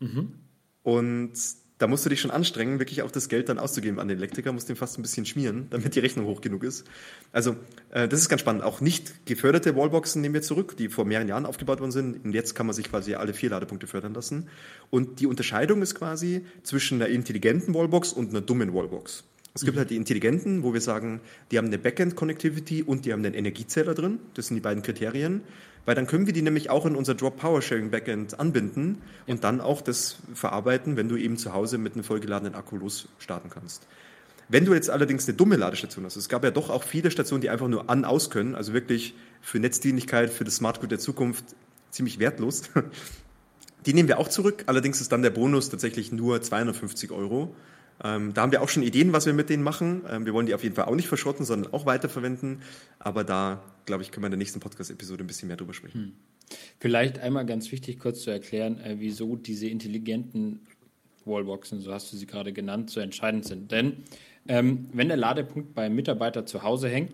[0.00, 0.34] Mhm.
[0.82, 1.32] Und
[1.78, 4.52] da musst du dich schon anstrengen, wirklich auch das Geld dann auszugeben an den Elektriker,
[4.52, 6.86] musst den fast ein bisschen schmieren, damit die Rechnung hoch genug ist.
[7.32, 7.56] Also
[7.90, 8.62] äh, das ist ganz spannend.
[8.62, 12.24] Auch nicht geförderte Wallboxen nehmen wir zurück, die vor mehreren Jahren aufgebaut worden sind.
[12.24, 14.48] Und jetzt kann man sich quasi alle vier Ladepunkte fördern lassen.
[14.90, 19.24] Und die Unterscheidung ist quasi zwischen einer intelligenten Wallbox und einer dummen Wallbox.
[19.54, 19.80] Es gibt mhm.
[19.80, 23.94] halt die intelligenten, wo wir sagen, die haben eine Backend-Connectivity und die haben einen Energiezähler
[23.94, 24.20] drin.
[24.34, 25.42] Das sind die beiden Kriterien
[25.84, 29.44] weil dann können wir die nämlich auch in unser Drop Power Sharing Backend anbinden und
[29.44, 33.86] dann auch das verarbeiten, wenn du eben zu Hause mit einem vollgeladenen Akku losstarten kannst.
[34.48, 37.40] Wenn du jetzt allerdings eine dumme Ladestation hast, es gab ja doch auch viele Stationen,
[37.40, 40.98] die einfach nur an aus können, also wirklich für Netzdienlichkeit, für das Smart Grid der
[40.98, 41.44] Zukunft
[41.90, 42.62] ziemlich wertlos.
[43.86, 47.54] Die nehmen wir auch zurück, allerdings ist dann der Bonus tatsächlich nur 250 Euro
[48.02, 50.02] Ähm, da haben wir auch schon Ideen, was wir mit denen machen.
[50.10, 52.62] Ähm, wir wollen die auf jeden Fall auch nicht verschrotten, sondern auch weiterverwenden.
[52.98, 56.00] Aber da, glaube ich, können wir in der nächsten Podcast-Episode ein bisschen mehr drüber sprechen.
[56.00, 56.12] Hm.
[56.78, 60.60] Vielleicht einmal ganz wichtig kurz zu erklären, äh, wieso diese intelligenten
[61.24, 63.72] Wallboxen, so hast du sie gerade genannt, so entscheidend sind.
[63.72, 64.04] Denn
[64.46, 67.12] ähm, wenn der Ladepunkt beim Mitarbeiter zu Hause hängt,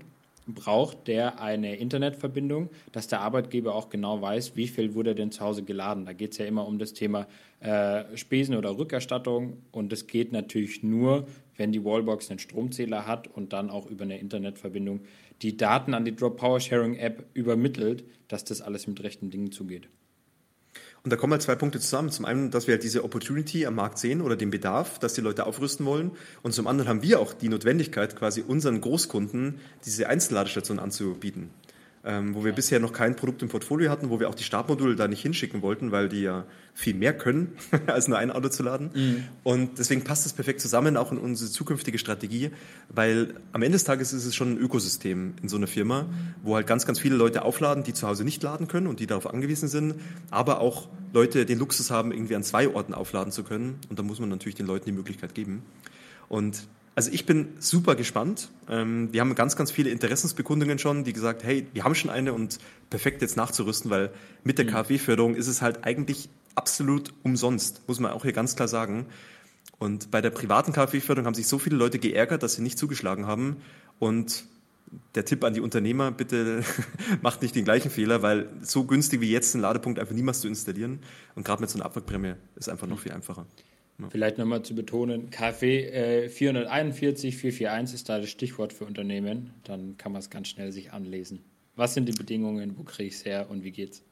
[0.55, 5.41] braucht der eine Internetverbindung, dass der Arbeitgeber auch genau weiß, wie viel wurde denn zu
[5.41, 6.07] Hause geladen.
[6.07, 7.27] Da geht es ja immer um das Thema
[7.61, 13.29] äh, Spesen oder Rückerstattung und das geht natürlich nur, wenn die Wallbox einen Stromzähler hat
[13.29, 15.01] und dann auch über eine Internetverbindung
[15.43, 19.53] die Daten an die Drop Power Sharing App übermittelt, dass das alles mit rechten Dingen
[19.53, 19.89] zugeht.
[21.03, 22.11] Und da kommen halt zwei Punkte zusammen.
[22.11, 25.23] Zum einen, dass wir halt diese Opportunity am Markt sehen oder den Bedarf, dass die
[25.23, 26.11] Leute aufrüsten wollen.
[26.43, 31.51] Und zum anderen haben wir auch die Notwendigkeit, quasi unseren Großkunden diese Einzelladestation anzubieten
[32.03, 34.97] ähm, wo wir bisher noch kein Produkt im Portfolio hatten, wo wir auch die Startmodule
[34.97, 37.53] da nicht hinschicken wollten, weil die ja viel mehr können,
[37.87, 38.91] als nur ein Auto zu laden.
[38.95, 39.25] Mhm.
[39.43, 42.51] Und deswegen passt das perfekt zusammen, auch in unsere zukünftige Strategie,
[42.89, 46.07] weil am Ende des Tages ist es schon ein Ökosystem in so einer Firma,
[46.43, 49.07] wo halt ganz, ganz viele Leute aufladen, die zu Hause nicht laden können und die
[49.07, 49.97] darauf angewiesen sind,
[50.31, 53.79] aber auch Leute den Luxus haben, irgendwie an zwei Orten aufladen zu können.
[53.91, 55.63] Und da muss man natürlich den Leuten die Möglichkeit geben.
[56.29, 58.49] Und also ich bin super gespannt.
[58.69, 62.33] Ähm, wir haben ganz, ganz viele Interessensbekundungen schon, die gesagt, hey, wir haben schon eine
[62.33, 62.59] und
[62.91, 64.11] perfekt jetzt nachzurüsten, weil
[64.45, 64.71] mit der mhm.
[64.71, 69.07] KfW-Förderung ist es halt eigentlich absolut umsonst, muss man auch hier ganz klar sagen.
[69.79, 73.27] Und bei der privaten KfW-Förderung haben sich so viele Leute geärgert, dass sie nicht zugeschlagen
[73.27, 73.57] haben.
[73.99, 74.45] Und
[75.15, 76.63] der Tipp an die Unternehmer, bitte
[77.23, 80.49] macht nicht den gleichen Fehler, weil so günstig wie jetzt einen Ladepunkt einfach niemals zu
[80.49, 80.99] installieren.
[81.35, 83.03] Und gerade mit so einer Abwrackprämie ist einfach noch mhm.
[83.03, 83.47] viel einfacher.
[84.09, 89.51] Vielleicht nochmal zu betonen, KfW äh, 441, 441 ist da das Stichwort für Unternehmen.
[89.65, 91.45] Dann kann man es ganz schnell sich anlesen.
[91.77, 94.03] Was sind die Bedingungen, wo kriege ich es her und wie geht's?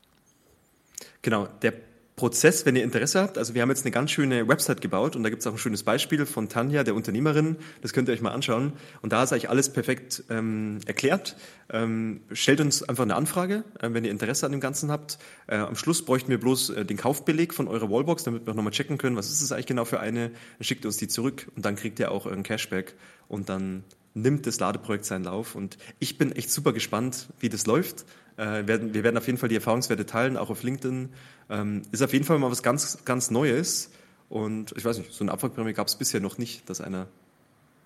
[1.23, 1.75] Genau, der
[2.19, 3.39] Prozess, wenn ihr Interesse habt.
[3.39, 5.59] Also wir haben jetzt eine ganz schöne Website gebaut und da gibt es auch ein
[5.59, 7.57] schönes Beispiel von Tanja, der Unternehmerin.
[7.81, 8.73] Das könnt ihr euch mal anschauen.
[9.01, 11.37] Und da ist eigentlich alles perfekt ähm, erklärt.
[11.71, 15.19] Ähm, stellt uns einfach eine Anfrage, äh, wenn ihr Interesse an dem Ganzen habt.
[15.47, 18.73] Äh, am Schluss bräuchten wir bloß äh, den Kaufbeleg von eurer Wallbox, damit wir nochmal
[18.73, 20.29] checken können, was ist es eigentlich genau für eine.
[20.31, 22.95] Dann schickt ihr uns die zurück und dann kriegt ihr auch euren Cashback
[23.29, 25.55] und dann nimmt das Ladeprojekt seinen Lauf.
[25.55, 28.05] Und ich bin echt super gespannt, wie das läuft.
[28.39, 31.11] Äh, werden, wir werden auf jeden Fall die Erfahrungswerte teilen, auch auf LinkedIn.
[31.51, 33.91] Ähm, ist auf jeden Fall mal was ganz, ganz Neues.
[34.29, 37.09] Und ich weiß nicht, so eine Abwrackprämie gab es bisher noch nicht, dass einer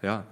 [0.03, 0.27] ja,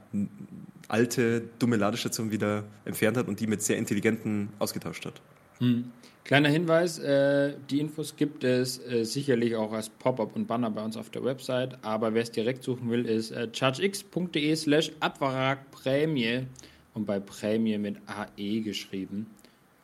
[0.89, 5.23] alte, dumme Ladestation wieder entfernt hat und die mit sehr intelligenten ausgetauscht hat.
[5.59, 5.91] Hm.
[6.25, 10.85] Kleiner Hinweis, äh, die Infos gibt es äh, sicherlich auch als Pop-up und Banner bei
[10.85, 16.47] uns auf der Website, aber wer es direkt suchen will, ist äh, chargex.de slash Abwrackprämie
[16.93, 19.27] und bei Prämie mit AE geschrieben.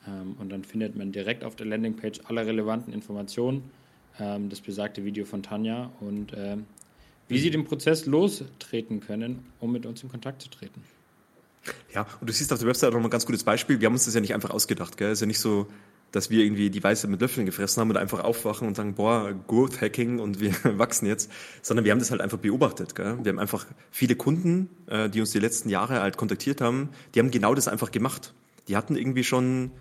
[0.06, 3.62] Ähm, und dann findet man direkt auf der Landingpage alle relevanten Informationen,
[4.18, 6.56] ähm, das besagte Video von Tanja und äh,
[7.28, 10.82] wie Sie den Prozess lostreten können, um mit uns in Kontakt zu treten.
[11.92, 13.80] Ja, und du siehst auf der Website auch noch ein ganz gutes Beispiel.
[13.80, 15.00] Wir haben uns das ja nicht einfach ausgedacht.
[15.00, 15.66] Es ist ja nicht so,
[16.12, 19.34] dass wir irgendwie die Weiße mit Löffeln gefressen haben und einfach aufwachen und sagen, boah,
[19.48, 21.30] Growth Hacking und wir wachsen jetzt,
[21.62, 22.94] sondern wir haben das halt einfach beobachtet.
[22.94, 23.18] Gell?
[23.22, 27.18] Wir haben einfach viele Kunden, äh, die uns die letzten Jahre halt kontaktiert haben, die
[27.18, 28.34] haben genau das einfach gemacht.
[28.68, 29.72] Die hatten irgendwie schon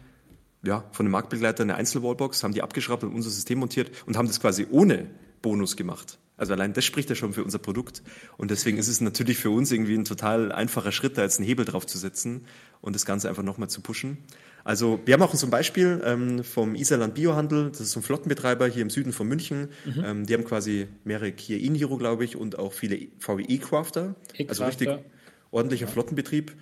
[0.66, 4.28] ja, von dem Marktbegleiter eine Einzelwallbox, haben die abgeschraubt und unser System montiert und haben
[4.28, 5.10] das quasi ohne
[5.42, 6.18] Bonus gemacht.
[6.38, 8.04] Also allein das spricht ja schon für unser Produkt.
[8.38, 11.48] Und deswegen ist es natürlich für uns irgendwie ein total einfacher Schritt, da jetzt einen
[11.48, 12.46] Hebel drauf zu setzen
[12.82, 14.18] und das Ganze einfach nochmal zu pushen.
[14.64, 18.04] Also wir haben auch so ein Beispiel ähm, vom Iserland Biohandel, das ist so ein
[18.04, 19.70] Flottenbetreiber hier im Süden von München.
[19.86, 20.04] Mhm.
[20.04, 24.16] Ähm, die haben quasi mehrere Kia Iniro, glaube ich, und auch viele VWE-Crafter.
[24.34, 24.90] E also richtig
[25.52, 25.88] ordentlicher.
[25.88, 26.54] Flottenbetrieb.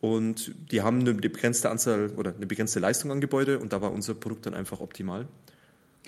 [0.00, 3.92] Und die haben eine begrenzte Anzahl oder eine begrenzte Leistung an Gebäude und da war
[3.92, 5.26] unser Produkt dann einfach optimal.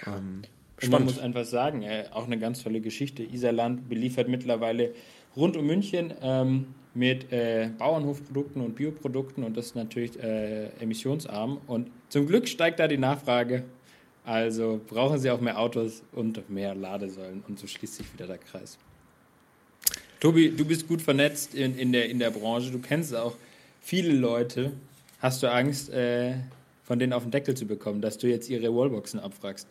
[0.04, 0.16] Ja.
[0.16, 0.42] Ähm,
[0.82, 3.22] und man muss einfach sagen, äh, auch eine ganz tolle Geschichte.
[3.22, 4.94] Iserland beliefert mittlerweile
[5.36, 11.60] rund um München ähm, mit äh, Bauernhofprodukten und Bioprodukten und das ist natürlich äh, emissionsarm.
[11.66, 13.64] Und zum Glück steigt da die Nachfrage.
[14.24, 18.38] Also brauchen sie auch mehr Autos und mehr Ladesäulen und so schließt sich wieder der
[18.38, 18.78] Kreis.
[20.20, 22.70] Tobi, du bist gut vernetzt in, in, der, in der Branche.
[22.70, 23.34] Du kennst auch
[23.80, 24.72] viele Leute.
[25.20, 26.34] Hast du Angst, äh,
[26.84, 29.66] von denen auf den Deckel zu bekommen, dass du jetzt ihre Wallboxen abfragst?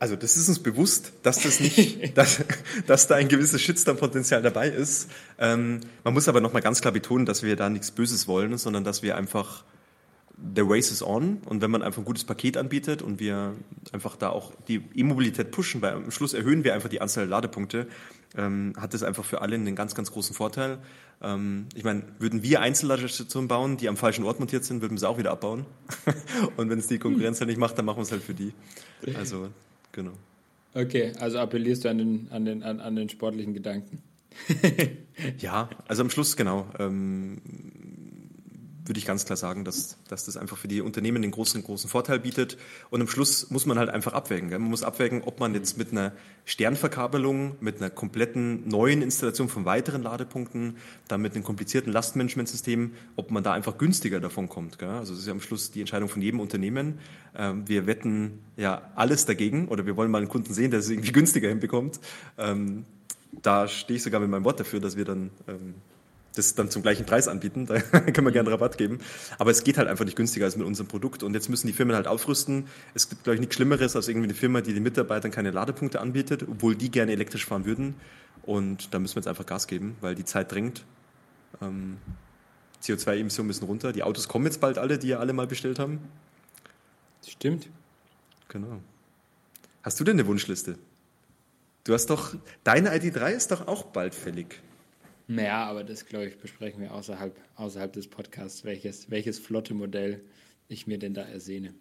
[0.00, 2.44] Also das ist uns bewusst, dass das nicht, dass,
[2.86, 5.08] dass da ein gewisses Shitstorm-Potenzial dabei ist.
[5.38, 8.84] Ähm, man muss aber nochmal ganz klar betonen, dass wir da nichts Böses wollen, sondern
[8.84, 9.64] dass wir einfach
[10.54, 13.54] the race is on und wenn man einfach ein gutes Paket anbietet und wir
[13.92, 17.30] einfach da auch die E-Mobilität pushen, weil am Schluss erhöhen wir einfach die Anzahl der
[17.30, 17.88] Ladepunkte,
[18.36, 20.78] ähm, hat das einfach für alle einen ganz, ganz großen Vorteil.
[21.20, 25.00] Ähm, ich meine, würden wir Einzelladestationen bauen, die am falschen Ort montiert sind, würden wir
[25.00, 25.66] sie auch wieder abbauen.
[26.56, 28.52] und wenn es die Konkurrenz halt nicht macht, dann machen wir es halt für die.
[29.16, 29.48] Also,
[29.92, 30.12] genau.
[30.74, 34.02] Okay, also appellierst du an den, an den, an, an den sportlichen Gedanken.
[35.38, 36.66] ja, also am Schluss genau.
[36.78, 37.38] Ähm,
[38.88, 41.88] würde ich ganz klar sagen, dass, dass das einfach für die Unternehmen den großen, großen
[41.88, 42.56] Vorteil bietet.
[42.90, 44.48] Und am Schluss muss man halt einfach abwägen.
[44.48, 44.58] Gell?
[44.58, 46.12] Man muss abwägen, ob man jetzt mit einer
[46.44, 53.30] Sternverkabelung, mit einer kompletten neuen Installation von weiteren Ladepunkten, dann mit einem komplizierten Lastmanagementsystem, ob
[53.30, 54.78] man da einfach günstiger davon kommt.
[54.78, 54.88] Gell?
[54.88, 56.98] Also das ist ja am Schluss die Entscheidung von jedem Unternehmen.
[57.36, 60.88] Ähm, wir wetten ja alles dagegen oder wir wollen mal einen Kunden sehen, der es
[60.88, 62.00] irgendwie günstiger hinbekommt.
[62.38, 62.84] Ähm,
[63.42, 65.74] da stehe ich sogar mit meinem Wort dafür, dass wir dann ähm,
[66.38, 69.00] das dann zum gleichen Preis anbieten, da können wir gerne Rabatt geben.
[69.38, 71.22] Aber es geht halt einfach nicht günstiger als mit unserem Produkt.
[71.22, 72.66] Und jetzt müssen die Firmen halt aufrüsten.
[72.94, 76.00] Es gibt, glaube ich, nichts Schlimmeres als irgendwie eine Firma, die den Mitarbeitern keine Ladepunkte
[76.00, 77.94] anbietet, obwohl die gerne elektrisch fahren würden.
[78.42, 80.84] Und da müssen wir jetzt einfach Gas geben, weil die Zeit drängt.
[81.60, 81.98] Ähm,
[82.82, 83.92] CO2-Emissionen müssen runter.
[83.92, 86.00] Die Autos kommen jetzt bald alle, die ja alle mal bestellt haben.
[87.26, 87.68] Stimmt.
[88.48, 88.80] Genau.
[89.82, 90.78] Hast du denn eine Wunschliste?
[91.84, 94.60] Du hast doch, deine ID3 ist doch auch bald fällig.
[95.30, 100.22] Naja, aber das, glaube ich, besprechen wir außerhalb, außerhalb des Podcasts, welches, welches flotte Modell
[100.68, 101.74] ich mir denn da ersehne.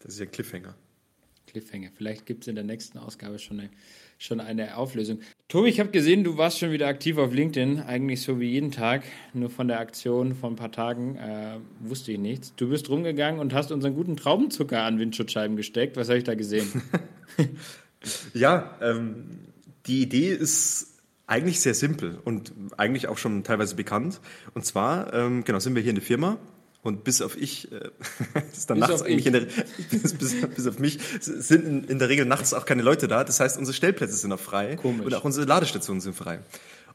[0.00, 0.74] Das ist ja ein Cliffhanger.
[1.46, 1.90] Cliffhanger.
[1.94, 3.70] Vielleicht gibt es in der nächsten Ausgabe schon eine,
[4.18, 5.20] schon eine Auflösung.
[5.46, 8.72] Tobi, ich habe gesehen, du warst schon wieder aktiv auf LinkedIn, eigentlich so wie jeden
[8.72, 9.04] Tag.
[9.34, 12.54] Nur von der Aktion von ein paar Tagen äh, wusste ich nichts.
[12.56, 15.96] Du bist rumgegangen und hast unseren guten Traubenzucker an Windschutzscheiben gesteckt.
[15.96, 16.82] Was habe ich da gesehen?
[18.34, 19.26] ja, ähm,
[19.86, 20.93] die Idee ist
[21.26, 24.20] eigentlich sehr simpel und eigentlich auch schon teilweise bekannt.
[24.54, 26.38] Und zwar, ähm, genau, sind wir hier in der Firma
[26.82, 27.90] und bis auf ich, äh,
[28.52, 29.46] ist dann bis nachts eigentlich in der,
[29.90, 33.24] bis, bis, bis, auf mich, sind in, in, der Regel nachts auch keine Leute da.
[33.24, 35.06] Das heißt, unsere Stellplätze sind auch frei Komisch.
[35.06, 36.40] und auch unsere Ladestationen sind frei.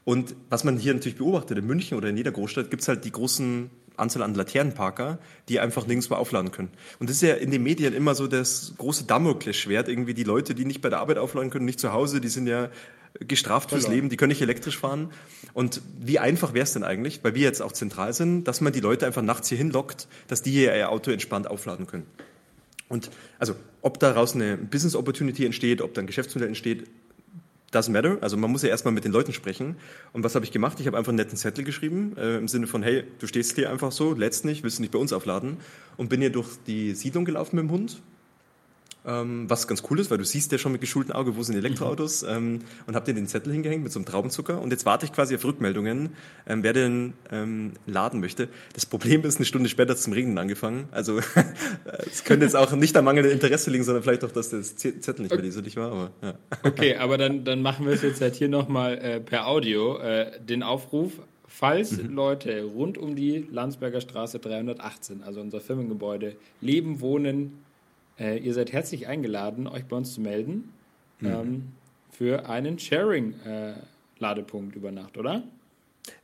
[0.04, 3.12] Und was man hier natürlich beobachtet, in München oder in jeder Großstadt, gibt's halt die
[3.12, 6.70] großen Anzahl an Laternenparker, die einfach nirgendwo aufladen können.
[7.00, 10.54] Und das ist ja in den Medien immer so das große Damoklesschwert, irgendwie die Leute,
[10.54, 12.70] die nicht bei der Arbeit aufladen können, nicht zu Hause, die sind ja
[13.18, 15.10] gestraft fürs Leben, die können nicht elektrisch fahren.
[15.52, 18.72] Und wie einfach wäre es denn eigentlich, weil wir jetzt auch zentral sind, dass man
[18.72, 22.06] die Leute einfach nachts hier hinlockt, dass die hier ihr Auto entspannt aufladen können.
[22.88, 26.88] Und also, ob daraus eine Business Opportunity entsteht, ob da ein Geschäftsmodell entsteht,
[27.72, 28.18] doesn't matter.
[28.20, 29.76] Also man muss ja erstmal mit den Leuten sprechen.
[30.12, 30.80] Und was habe ich gemacht?
[30.80, 33.70] Ich habe einfach einen netten Zettel geschrieben, äh, im Sinne von, hey, du stehst hier
[33.70, 35.58] einfach so, lädst nicht, willst du nicht bei uns aufladen?
[35.96, 38.02] Und bin hier durch die Siedlung gelaufen mit dem Hund
[39.06, 41.56] ähm, was ganz cool ist, weil du siehst ja schon mit geschultem Auge, wo sind
[41.56, 45.06] Elektroautos ähm, und hab dir den Zettel hingehängt mit so einem Traubenzucker und jetzt warte
[45.06, 46.10] ich quasi auf Rückmeldungen,
[46.46, 48.48] ähm, wer den ähm, laden möchte.
[48.74, 50.88] Das Problem ist, eine Stunde später zum Regnen angefangen.
[50.90, 51.20] Also
[52.06, 55.22] es könnte jetzt auch nicht am mangelnden Interesse liegen, sondern vielleicht auch, dass das Zettel
[55.22, 55.92] nicht mehr leserlich war.
[55.92, 56.34] Aber, ja.
[56.62, 60.30] Okay, aber dann, dann machen wir es jetzt halt hier nochmal äh, per Audio, äh,
[60.40, 61.12] den Aufruf,
[61.46, 62.14] falls mhm.
[62.14, 67.64] Leute rund um die Landsberger Straße 318, also unser Firmengebäude, leben, wohnen,
[68.20, 70.72] äh, ihr seid herzlich eingeladen, euch bei uns zu melden
[71.20, 71.28] mhm.
[71.28, 71.68] ähm,
[72.12, 75.42] für einen Sharing-Ladepunkt äh, über Nacht, oder?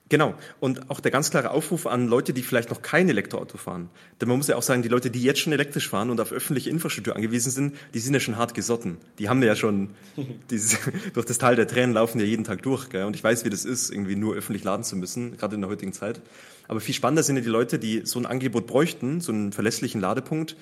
[0.08, 0.34] Genau.
[0.60, 3.90] Und auch der ganz klare Aufruf an Leute, die vielleicht noch kein Elektroauto fahren.
[4.20, 6.30] Denn man muss ja auch sagen, die Leute, die jetzt schon elektrisch fahren und auf
[6.30, 8.98] öffentliche Infrastruktur angewiesen sind, die sind ja schon hart gesotten.
[9.18, 9.90] Die haben ja schon
[10.50, 10.78] dieses,
[11.12, 12.88] durch das Tal der Tränen laufen ja jeden Tag durch.
[12.88, 13.04] Gell?
[13.04, 15.70] Und ich weiß, wie das ist, irgendwie nur öffentlich laden zu müssen, gerade in der
[15.70, 16.20] heutigen Zeit.
[16.68, 20.00] Aber viel spannender sind ja die Leute, die so ein Angebot bräuchten, so einen verlässlichen
[20.00, 20.56] Ladepunkt,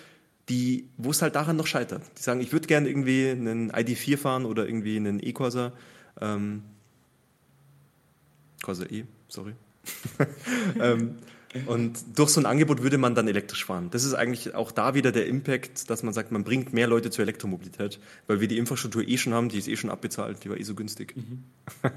[0.49, 2.03] die, wo es halt daran noch scheitert.
[2.19, 5.73] Die sagen, ich würde gerne irgendwie einen ID4 fahren oder irgendwie einen E-Corsa.
[6.21, 6.63] Ähm,
[8.63, 9.53] Corsa E, sorry.
[10.81, 11.17] ähm,
[11.67, 13.89] und durch so ein Angebot würde man dann elektrisch fahren.
[13.91, 17.11] Das ist eigentlich auch da wieder der Impact, dass man sagt, man bringt mehr Leute
[17.11, 20.51] zur Elektromobilität, weil wir die Infrastruktur eh schon haben, die ist eh schon abbezahlt, die
[20.51, 21.15] war eh so günstig.
[21.17, 21.45] Mhm.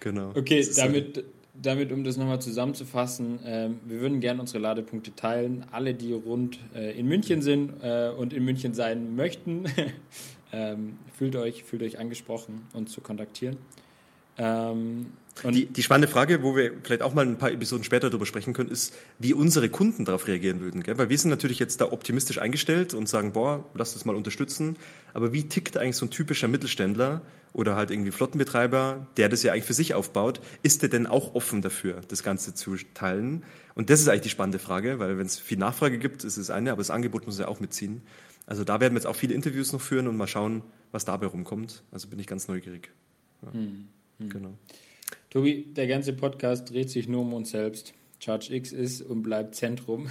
[0.00, 0.30] genau.
[0.36, 1.24] Okay, damit,
[1.62, 5.64] damit, um das nochmal zusammenzufassen, äh, wir würden gerne unsere Ladepunkte teilen.
[5.70, 9.64] Alle, die rund äh, in München sind äh, und in München sein möchten,
[10.52, 13.56] ähm, fühlt, euch, fühlt euch angesprochen, uns zu kontaktieren.
[14.38, 15.06] Ähm,
[15.44, 18.54] die, die, spannende Frage, wo wir vielleicht auch mal ein paar Episoden später darüber sprechen
[18.54, 20.82] können, ist, wie unsere Kunden darauf reagieren würden.
[20.82, 20.96] Gell?
[20.98, 24.76] Weil wir sind natürlich jetzt da optimistisch eingestellt und sagen, boah, lass das mal unterstützen.
[25.14, 27.22] Aber wie tickt eigentlich so ein typischer Mittelständler
[27.56, 31.34] oder halt irgendwie Flottenbetreiber, der das ja eigentlich für sich aufbaut, ist der denn auch
[31.34, 33.44] offen dafür, das Ganze zu teilen?
[33.74, 36.50] Und das ist eigentlich die spannende Frage, weil wenn es viel Nachfrage gibt, ist es
[36.50, 38.02] eine, aber das Angebot muss ja auch mitziehen.
[38.44, 41.26] Also da werden wir jetzt auch viele Interviews noch führen und mal schauen, was dabei
[41.28, 41.82] rumkommt.
[41.92, 42.90] Also bin ich ganz neugierig.
[43.42, 43.54] Ja.
[43.54, 43.88] Hm,
[44.18, 44.28] hm.
[44.28, 44.52] Genau.
[45.30, 47.94] Tobi, der ganze Podcast dreht sich nur um uns selbst.
[48.18, 50.08] Charge X ist und bleibt Zentrum.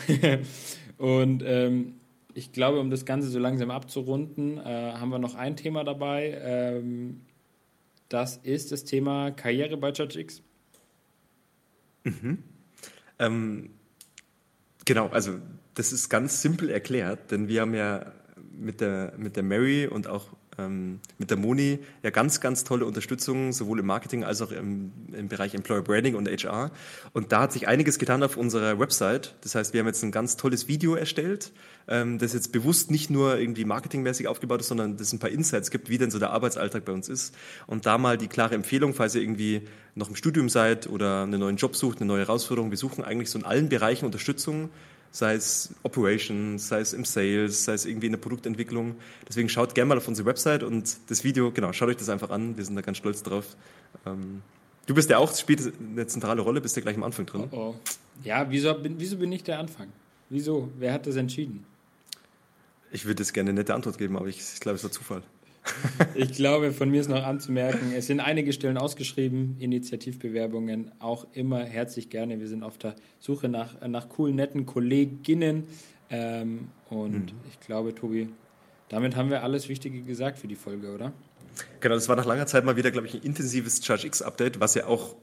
[0.97, 1.93] und ähm,
[2.33, 6.39] ich glaube, um das Ganze so langsam abzurunden, äh, haben wir noch ein Thema dabei.
[6.43, 7.21] Ähm,
[8.15, 10.41] das ist das Thema Karriere bei Charge X.
[12.05, 12.43] Mhm.
[13.19, 13.71] Ähm,
[14.85, 15.39] genau, also
[15.73, 18.13] das ist ganz simpel erklärt, denn wir haben ja
[18.53, 22.85] mit der, mit der Mary und auch ähm, mit der Moni ja ganz, ganz tolle
[22.85, 26.71] Unterstützung, sowohl im Marketing als auch im, im Bereich Employer Branding und HR.
[27.13, 29.35] Und da hat sich einiges getan auf unserer Website.
[29.41, 31.51] Das heißt, wir haben jetzt ein ganz tolles Video erstellt,
[31.87, 35.71] ähm, das jetzt bewusst nicht nur irgendwie marketingmäßig aufgebaut ist, sondern das ein paar Insights
[35.71, 37.35] gibt, wie denn so der Arbeitsalltag bei uns ist.
[37.67, 39.63] Und da mal die klare Empfehlung, falls ihr irgendwie
[39.95, 42.71] noch im Studium seid oder einen neuen Job sucht, eine neue Herausforderung.
[42.71, 44.69] Wir suchen eigentlich so in allen Bereichen Unterstützung
[45.15, 48.95] sei es Operations, sei es im Sales, sei es irgendwie in der Produktentwicklung.
[49.25, 52.31] Deswegen schaut gerne mal auf unsere Website und das Video, genau, schaut euch das einfach
[52.31, 52.57] an.
[52.57, 53.55] Wir sind da ganz stolz drauf.
[54.05, 54.41] Ähm,
[54.87, 57.47] du bist ja auch, spielt eine zentrale Rolle, bist ja gleich am Anfang drin.
[57.51, 57.75] Oh, oh.
[58.25, 59.87] Ja, wieso bin, wieso bin ich der Anfang?
[60.29, 60.69] Wieso?
[60.77, 61.65] Wer hat das entschieden?
[62.91, 65.23] Ich würde jetzt gerne eine nette Antwort geben, aber ich, ich glaube, es war Zufall.
[66.15, 71.63] Ich glaube, von mir ist noch anzumerken, es sind einige Stellen ausgeschrieben, Initiativbewerbungen auch immer
[71.63, 72.39] herzlich gerne.
[72.39, 75.65] Wir sind auf der Suche nach, nach coolen, netten Kolleginnen.
[76.09, 77.39] Ähm, und mhm.
[77.49, 78.29] ich glaube, Tobi,
[78.89, 81.13] damit haben wir alles Wichtige gesagt für die Folge, oder?
[81.79, 84.75] Genau, das war nach langer Zeit mal wieder, glaube ich, ein intensives Charge X-Update, was
[84.75, 85.15] ja auch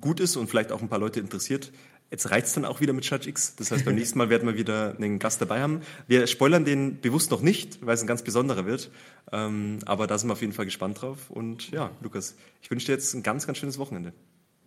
[0.00, 1.72] gut ist und vielleicht auch ein paar Leute interessiert.
[2.10, 3.54] Jetzt reizt dann auch wieder mit Charge X.
[3.56, 5.82] Das heißt, beim nächsten Mal werden wir wieder einen Gast dabei haben.
[6.06, 8.90] Wir spoilern den bewusst noch nicht, weil es ein ganz besonderer wird.
[9.30, 11.30] Ähm, aber da sind wir auf jeden Fall gespannt drauf.
[11.30, 14.14] Und ja, Lukas, ich wünsche dir jetzt ein ganz, ganz schönes Wochenende.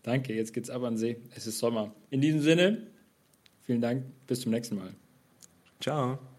[0.03, 1.17] Danke, jetzt geht's ab an See.
[1.35, 1.93] Es ist Sommer.
[2.09, 2.87] In diesem Sinne,
[3.63, 4.93] vielen Dank, bis zum nächsten Mal.
[5.79, 6.30] Ciao.